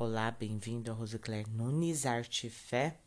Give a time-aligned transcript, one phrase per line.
[0.00, 3.00] Olá, bem-vindo a Rosicler Nunes Arte Fé.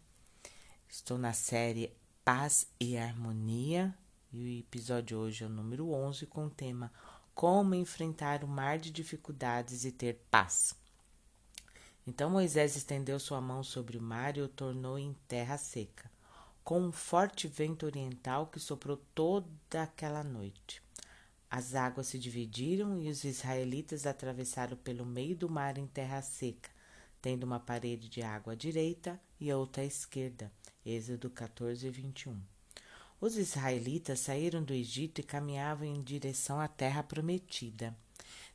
[0.89, 3.97] Estou na série Paz e Harmonia
[4.29, 6.91] e o episódio hoje é o número 11 com o tema
[7.33, 10.75] Como enfrentar o mar de dificuldades e ter paz.
[12.05, 16.11] Então Moisés estendeu sua mão sobre o mar e o tornou em terra seca,
[16.61, 20.83] com um forte vento oriental que soprou toda aquela noite.
[21.49, 26.69] As águas se dividiram e os israelitas atravessaram pelo meio do mar em terra seca,
[27.21, 30.51] tendo uma parede de água à direita e outra à esquerda.
[30.85, 32.39] Êxodo 14, 21.
[33.19, 37.95] Os israelitas saíram do Egito e caminhavam em direção à terra prometida.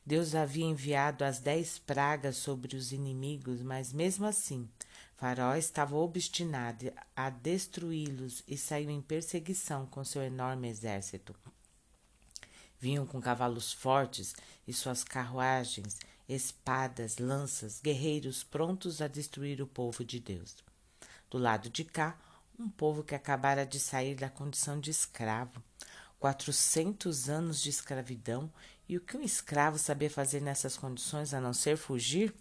[0.05, 4.67] Deus havia enviado as dez pragas sobre os inimigos, mas mesmo assim,
[5.15, 11.35] Faraó estava obstinado a destruí-los e saiu em perseguição com seu enorme exército.
[12.79, 14.35] Vinham com cavalos fortes
[14.67, 20.57] e suas carruagens espadas, lanças, guerreiros prontos a destruir o povo de Deus.
[21.29, 22.17] Do lado de cá,
[22.59, 25.63] um povo que acabara de sair da condição de escravo,
[26.19, 28.51] quatrocentos anos de escravidão,
[28.89, 32.33] e o que um escravo sabia fazer nessas condições a não ser fugir?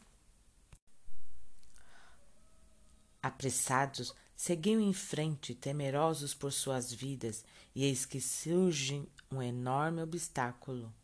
[3.23, 7.45] Apressados, seguiam em frente, temerosos por suas vidas,
[7.75, 10.95] e eis que surge um enorme obstáculo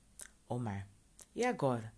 [0.49, 0.87] o mar.
[1.35, 1.93] E agora?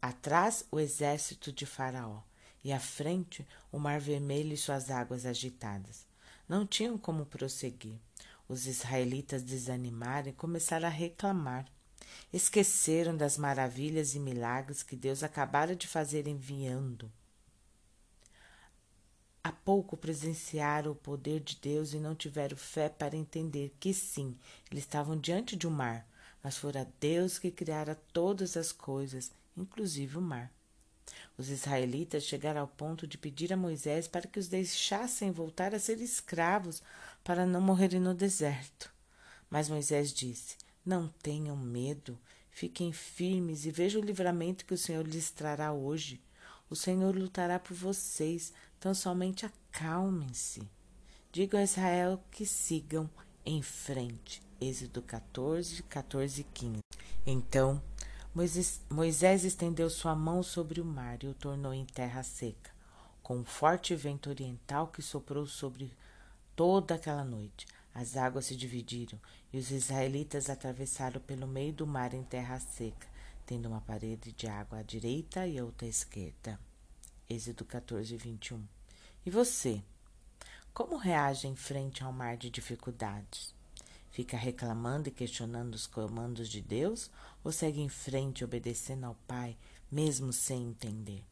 [0.00, 2.22] Atrás o exército de Faraó,
[2.62, 6.06] e à frente o Mar Vermelho e suas águas agitadas.
[6.48, 7.98] Não tinham como prosseguir.
[8.48, 11.66] Os israelitas desanimaram e começaram a reclamar.
[12.32, 17.10] Esqueceram das maravilhas e milagres que Deus acabara de fazer enviando.
[19.42, 24.38] Há pouco presenciaram o poder de Deus e não tiveram fé para entender que sim,
[24.70, 26.06] eles estavam diante de um mar,
[26.44, 30.52] mas fora Deus que criara todas as coisas, inclusive o mar.
[31.38, 35.78] Os israelitas chegaram ao ponto de pedir a Moisés para que os deixassem voltar a
[35.78, 36.82] ser escravos
[37.24, 38.92] para não morrerem no deserto.
[39.48, 42.18] Mas Moisés disse: Não tenham medo,
[42.50, 46.22] fiquem firmes e vejam o livramento que o Senhor lhes trará hoje.
[46.68, 50.62] O Senhor lutará por vocês, tão somente acalmem-se.
[51.32, 53.08] Diga a Israel que sigam
[53.44, 54.42] em frente.
[54.60, 56.78] Êxodo 14, 14 e 15.
[57.26, 57.82] Então
[58.34, 62.72] Moisés, Moisés estendeu sua mão sobre o mar e o tornou em terra seca,
[63.22, 65.92] com um forte vento oriental que soprou sobre
[66.56, 67.64] toda aquela noite.
[67.94, 69.20] As águas se dividiram
[69.52, 73.06] e os israelitas atravessaram pelo meio do mar em terra seca,
[73.46, 76.58] tendo uma parede de água à direita e outra à esquerda.
[77.30, 78.66] Êxodo 14, 21.
[79.24, 79.80] E você?
[80.74, 83.54] Como reage em frente ao mar de dificuldades?
[84.10, 87.12] Fica reclamando e questionando os comandos de Deus
[87.44, 89.56] ou segue em frente obedecendo ao Pai,
[89.88, 91.22] mesmo sem entender?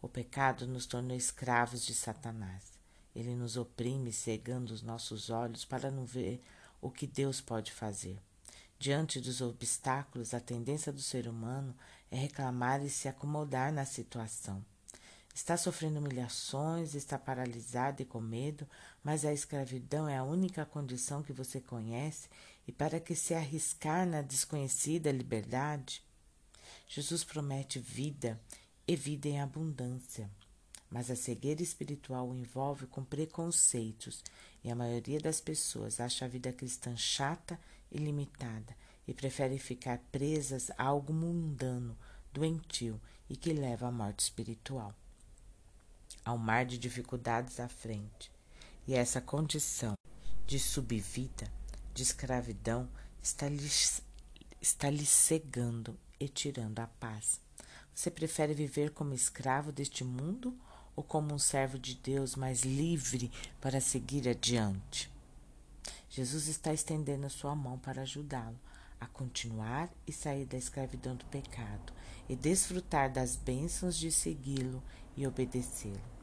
[0.00, 2.78] O pecado nos tornou escravos de Satanás.
[3.16, 6.40] Ele nos oprime, cegando os nossos olhos para não ver
[6.80, 8.16] o que Deus pode fazer.
[8.78, 11.74] Diante dos obstáculos, a tendência do ser humano
[12.12, 14.64] é reclamar e se acomodar na situação.
[15.38, 18.66] Está sofrendo humilhações, está paralisado e com medo,
[19.04, 22.28] mas a escravidão é a única condição que você conhece
[22.66, 26.02] e para que se arriscar na desconhecida liberdade?
[26.88, 28.38] Jesus promete vida
[28.84, 30.28] e vida em abundância.
[30.90, 34.24] Mas a cegueira espiritual o envolve com preconceitos
[34.64, 37.60] e a maioria das pessoas acha a vida cristã chata
[37.92, 41.96] e limitada e prefere ficar presas a algo mundano,
[42.32, 43.00] doentio
[43.30, 44.92] e que leva à morte espiritual
[46.28, 48.30] ao mar de dificuldades à frente.
[48.86, 49.94] E essa condição
[50.46, 51.50] de subvida,
[51.94, 52.86] de escravidão,
[53.22, 53.70] está lhe,
[54.60, 57.40] está lhe cegando e tirando a paz.
[57.94, 60.54] Você prefere viver como escravo deste mundo
[60.94, 65.10] ou como um servo de Deus mais livre para seguir adiante?
[66.10, 68.60] Jesus está estendendo a sua mão para ajudá-lo
[69.00, 71.90] a continuar e sair da escravidão do pecado
[72.28, 74.82] e desfrutar das bênçãos de segui-lo
[75.16, 76.17] e obedecê-lo.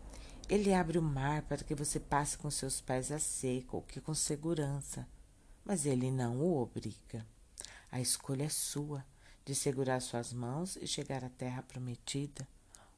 [0.48, 4.14] Ele abre o mar para que você passe com seus pés a seco, que com
[4.14, 5.08] segurança,
[5.64, 7.26] mas ele não o obriga.
[7.92, 9.04] A escolha é sua
[9.44, 12.48] de segurar suas mãos e chegar à terra prometida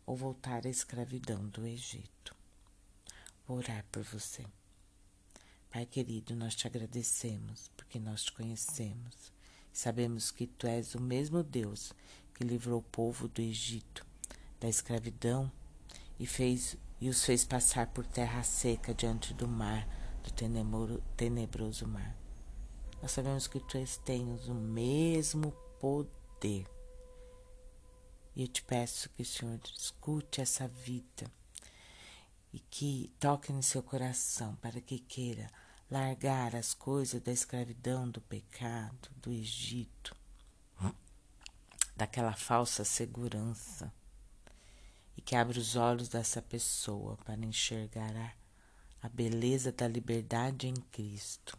[0.05, 2.35] ou voltar à escravidão do Egito.
[3.47, 4.45] Vou orar por você.
[5.69, 9.31] Pai querido, nós te agradecemos porque nós te conhecemos.
[9.71, 11.93] Sabemos que tu és o mesmo Deus
[12.33, 14.05] que livrou o povo do Egito
[14.59, 15.51] da escravidão
[16.19, 19.87] e fez e os fez passar por terra seca diante do mar,
[20.23, 20.31] do
[21.15, 22.15] tenebroso mar.
[23.01, 26.67] Nós sabemos que tu tens o mesmo poder
[28.35, 31.31] E eu te peço que o Senhor escute essa vida
[32.51, 35.49] e que toque no seu coração para que queira
[35.89, 40.15] largar as coisas da escravidão, do pecado, do Egito,
[41.95, 43.91] daquela falsa segurança
[45.17, 48.33] e que abra os olhos dessa pessoa para enxergar a,
[49.01, 51.57] a beleza da liberdade em Cristo,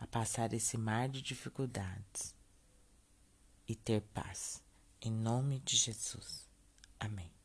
[0.00, 2.34] a passar esse mar de dificuldades
[3.68, 4.62] e ter paz.
[5.00, 6.48] Em nome de Jesus.
[6.98, 7.35] Amém.